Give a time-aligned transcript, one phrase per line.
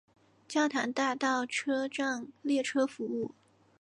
[0.47, 3.35] 教堂大道车站列车服务。